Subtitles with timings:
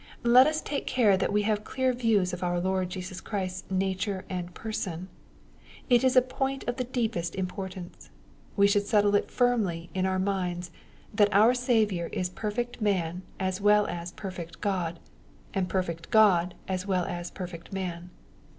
[0.23, 4.25] Let us take care that we have clear views of our Lord Jesus Christ's nature
[4.31, 5.09] and person.
[5.91, 8.09] It is a point of the deepest importance.
[8.57, 10.71] We should settle it firmly in our minds,
[11.13, 14.99] that our Saviour is perfect man as well as perfect God,
[15.53, 18.09] and perfect God as well as perfect man.